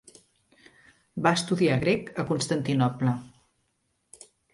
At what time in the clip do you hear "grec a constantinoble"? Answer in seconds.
1.83-3.13